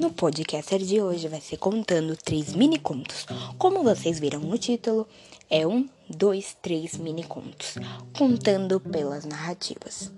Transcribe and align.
No 0.00 0.10
podcast 0.10 0.78
de 0.78 1.02
hoje 1.02 1.28
vai 1.28 1.42
ser 1.42 1.58
contando 1.58 2.16
três 2.16 2.54
mini 2.54 2.78
contos. 2.78 3.26
Como 3.58 3.82
vocês 3.82 4.18
viram 4.18 4.40
no 4.40 4.56
título, 4.56 5.06
é 5.50 5.66
um, 5.66 5.86
dois, 6.08 6.56
três 6.62 6.96
mini 6.96 7.22
contos, 7.22 7.74
contando 8.16 8.80
pelas 8.80 9.26
narrativas. 9.26 10.10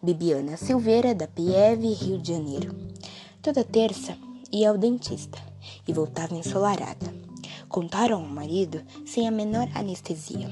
Bibiana 0.00 0.56
Silveira, 0.56 1.12
da 1.12 1.26
Pieve, 1.26 1.92
Rio 1.92 2.18
de 2.18 2.34
Janeiro. 2.34 2.72
Toda 3.42 3.64
terça 3.64 4.16
ia 4.52 4.70
ao 4.70 4.78
dentista 4.78 5.42
e 5.88 5.92
voltava 5.92 6.36
ensolarada. 6.36 7.12
Contaram 7.68 8.22
ao 8.22 8.28
marido 8.28 8.80
sem 9.04 9.26
a 9.26 9.32
menor 9.32 9.68
anestesia. 9.74 10.48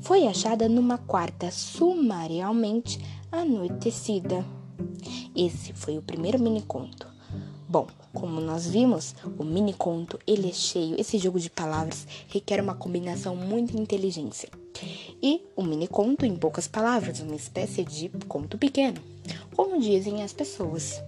Foi 0.00 0.26
achada 0.26 0.70
numa 0.70 0.96
quarta 0.96 1.50
sumarialmente 1.50 2.98
anoitecida. 3.30 4.42
Esse 5.36 5.74
foi 5.74 5.98
o 5.98 6.02
primeiro 6.02 6.38
mini 6.38 6.62
conto. 6.62 7.14
Bom, 7.68 7.88
como 8.12 8.40
nós 8.40 8.66
vimos, 8.66 9.14
o 9.38 9.44
mini 9.44 9.72
conto 9.72 10.18
ele 10.26 10.48
é 10.48 10.52
cheio. 10.52 10.94
Esse 11.00 11.18
jogo 11.18 11.40
de 11.40 11.50
palavras 11.50 12.06
requer 12.28 12.60
uma 12.60 12.74
combinação 12.74 13.34
muito 13.34 13.76
inteligência. 13.76 14.48
E 15.22 15.42
o 15.56 15.62
mini 15.62 15.88
conto, 15.88 16.24
em 16.24 16.36
poucas 16.36 16.68
palavras, 16.68 17.20
uma 17.20 17.34
espécie 17.34 17.84
de 17.84 18.08
conto 18.28 18.56
pequeno, 18.56 19.00
como 19.56 19.80
dizem 19.80 20.22
as 20.22 20.32
pessoas. 20.32 21.02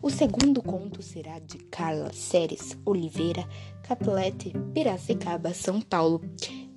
O 0.00 0.10
segundo 0.10 0.62
conto 0.62 1.02
será 1.02 1.38
de 1.38 1.58
Carla 1.58 2.12
Ceres 2.12 2.76
Oliveira 2.84 3.46
Capelete, 3.82 4.52
Piracicaba, 4.72 5.52
São 5.54 5.80
Paulo. 5.80 6.20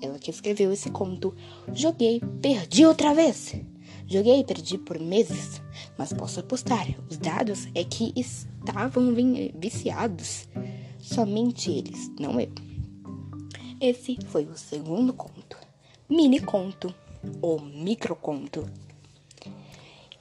Ela 0.01 0.19
que 0.19 0.29
escreveu 0.29 0.71
esse 0.71 0.89
conto. 0.89 1.35
Joguei, 1.73 2.21
perdi 2.41 2.85
outra 2.85 3.13
vez. 3.13 3.55
Joguei 4.09 4.39
e 4.39 4.43
perdi 4.45 4.77
por 4.77 4.97
meses, 4.97 5.61
mas 5.97 6.13
posso 6.13 6.39
apostar, 6.39 6.87
os 7.09 7.17
dados 7.17 7.67
é 7.75 7.83
que 7.83 8.13
estavam 8.15 9.13
viciados. 9.59 10.47
Somente 10.97 11.69
eles, 11.69 12.09
não 12.17 12.39
eu. 12.39 12.49
Esse 13.81 14.17
foi 14.27 14.45
o 14.45 14.57
segundo 14.57 15.11
conto. 15.11 15.57
Mini 16.09 16.39
conto 16.39 16.95
ou 17.41 17.59
microconto. 17.59 18.65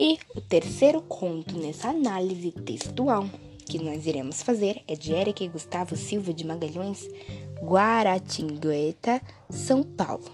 E 0.00 0.18
o 0.34 0.40
terceiro 0.40 1.00
conto 1.02 1.56
nessa 1.56 1.90
análise 1.90 2.50
textual 2.50 3.24
que 3.66 3.78
nós 3.78 4.04
iremos 4.04 4.42
fazer 4.42 4.82
é 4.88 4.96
de 4.96 5.12
Eric 5.12 5.46
Gustavo 5.46 5.94
Silva 5.94 6.34
de 6.34 6.44
Magalhães, 6.44 7.08
Guaratingueta, 7.62 9.22
São 9.48 9.84
Paulo. 9.84 10.24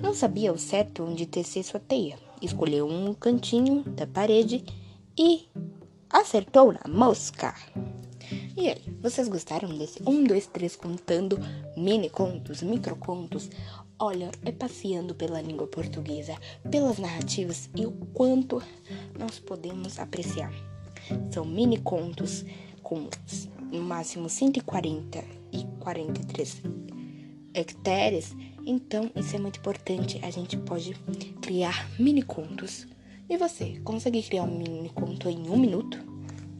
Não 0.00 0.14
sabia 0.14 0.52
o 0.52 0.58
certo 0.58 1.02
onde 1.02 1.26
tecer 1.26 1.64
sua 1.64 1.80
teia 1.80 2.27
escolheu 2.42 2.86
um 2.86 3.14
cantinho 3.14 3.82
da 3.82 4.06
parede 4.06 4.64
e 5.18 5.48
acertou 6.10 6.72
na 6.72 6.82
mosca. 6.88 7.54
E 8.56 8.68
aí, 8.68 8.82
vocês 9.00 9.28
gostaram 9.28 9.76
desse 9.76 10.02
1, 10.04 10.24
2, 10.24 10.46
3 10.48 10.76
contando 10.76 11.38
mini 11.76 12.10
contos, 12.10 12.62
micro 12.62 12.96
contos? 12.96 13.48
Olha, 13.98 14.30
é 14.44 14.52
passeando 14.52 15.14
pela 15.14 15.40
língua 15.40 15.66
portuguesa, 15.66 16.36
pelas 16.70 16.98
narrativas 16.98 17.70
e 17.74 17.86
o 17.86 17.92
quanto 18.12 18.62
nós 19.18 19.38
podemos 19.38 19.98
apreciar. 19.98 20.52
São 21.30 21.44
mini 21.44 21.78
contos 21.78 22.44
com 22.82 23.08
no 23.70 23.82
máximo 23.82 24.28
140 24.28 25.24
e 25.52 25.64
43 25.80 26.62
hectares 27.58 28.34
então, 28.70 29.10
isso 29.16 29.34
é 29.34 29.38
muito 29.38 29.58
importante. 29.58 30.20
A 30.22 30.30
gente 30.30 30.58
pode 30.58 30.92
criar 31.40 31.88
mini 31.98 32.20
contos. 32.20 32.86
E 33.26 33.34
você, 33.38 33.80
consegue 33.82 34.22
criar 34.22 34.42
um 34.42 34.58
mini 34.58 34.90
conto 34.90 35.26
em 35.30 35.48
um 35.48 35.56
minuto? 35.56 35.98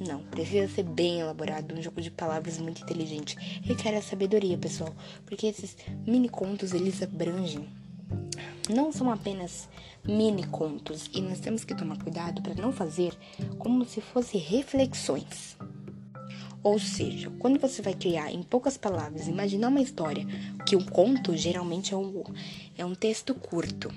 Não, 0.00 0.20
precisa 0.20 0.66
ser 0.72 0.84
bem 0.84 1.20
elaborado, 1.20 1.74
um 1.74 1.82
jogo 1.82 2.00
de 2.00 2.10
palavras 2.10 2.58
muito 2.58 2.82
inteligente. 2.82 3.36
Requer 3.62 3.94
a 3.94 4.00
sabedoria, 4.00 4.56
pessoal, 4.56 4.94
porque 5.26 5.48
esses 5.48 5.76
mini 6.06 6.30
contos 6.30 6.72
eles 6.72 7.02
abrangem. 7.02 7.68
Não 8.70 8.90
são 8.90 9.10
apenas 9.10 9.68
mini 10.02 10.46
contos 10.46 11.10
e 11.12 11.20
nós 11.20 11.40
temos 11.40 11.62
que 11.62 11.74
tomar 11.74 12.02
cuidado 12.02 12.40
para 12.40 12.54
não 12.54 12.72
fazer 12.72 13.12
como 13.58 13.84
se 13.84 14.00
fossem 14.00 14.40
reflexões. 14.40 15.57
Ou 16.68 16.78
seja, 16.78 17.30
quando 17.38 17.58
você 17.58 17.80
vai 17.80 17.94
criar 17.94 18.30
em 18.30 18.42
poucas 18.42 18.76
palavras, 18.76 19.26
imaginar 19.26 19.68
uma 19.68 19.80
história, 19.80 20.26
que 20.66 20.76
um 20.76 20.84
conto 20.84 21.34
geralmente 21.34 21.94
é 21.94 21.96
um, 21.96 22.22
é 22.76 22.84
um 22.84 22.94
texto 22.94 23.34
curto. 23.34 23.90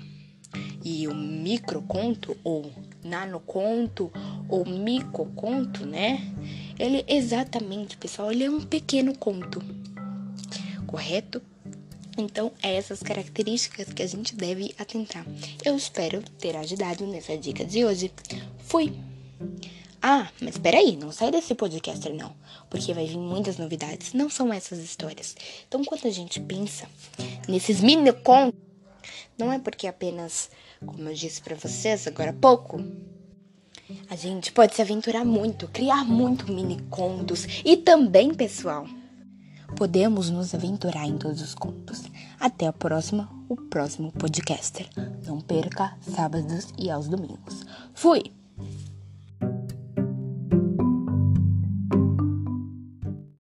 E 0.82 1.06
o 1.06 1.14
microconto, 1.14 2.34
ou 2.42 2.72
nanoconto, 3.04 4.10
ou 4.48 4.64
micoconto, 4.64 5.84
né? 5.84 6.32
Ele 6.78 7.04
exatamente, 7.06 7.98
pessoal, 7.98 8.32
ele 8.32 8.44
é 8.44 8.50
um 8.50 8.62
pequeno 8.62 9.14
conto. 9.18 9.62
Correto? 10.86 11.42
Então, 12.16 12.52
é 12.62 12.74
essas 12.74 13.02
características 13.02 13.92
que 13.92 14.02
a 14.02 14.06
gente 14.06 14.34
deve 14.34 14.74
atentar. 14.78 15.26
Eu 15.62 15.76
espero 15.76 16.22
ter 16.38 16.56
ajudado 16.56 17.06
nessa 17.06 17.36
dica 17.36 17.66
de 17.66 17.84
hoje. 17.84 18.10
Fui! 18.60 18.94
Ah, 20.04 20.28
mas 20.40 20.58
peraí, 20.58 20.96
não 20.96 21.12
sai 21.12 21.30
desse 21.30 21.54
podcaster 21.54 22.12
não, 22.12 22.34
porque 22.68 22.92
vai 22.92 23.06
vir 23.06 23.18
muitas 23.18 23.56
novidades, 23.56 24.12
não 24.12 24.28
são 24.28 24.52
essas 24.52 24.80
histórias. 24.80 25.36
Então, 25.68 25.84
quando 25.84 26.08
a 26.08 26.10
gente 26.10 26.40
pensa 26.40 26.88
nesses 27.48 27.80
mini 27.80 28.12
contos, 28.12 28.58
não 29.38 29.52
é 29.52 29.60
porque 29.60 29.86
apenas, 29.86 30.50
como 30.84 31.08
eu 31.08 31.14
disse 31.14 31.40
para 31.40 31.54
vocês 31.54 32.08
agora 32.08 32.30
há 32.30 32.34
pouco, 32.34 32.82
a 34.10 34.16
gente 34.16 34.50
pode 34.50 34.74
se 34.74 34.82
aventurar 34.82 35.24
muito, 35.24 35.68
criar 35.68 36.04
muito 36.04 36.52
mini 36.52 36.82
contos 36.90 37.46
e 37.64 37.76
também, 37.76 38.34
pessoal, 38.34 38.84
podemos 39.76 40.30
nos 40.30 40.52
aventurar 40.52 41.06
em 41.06 41.16
todos 41.16 41.40
os 41.40 41.54
contos. 41.54 42.02
Até 42.40 42.66
a 42.66 42.72
próxima, 42.72 43.30
o 43.48 43.54
próximo 43.54 44.10
podcaster. 44.10 44.88
Não 45.24 45.40
perca 45.40 45.96
sábados 46.00 46.68
e 46.76 46.90
aos 46.90 47.06
domingos. 47.06 47.64
Fui! 47.94 48.41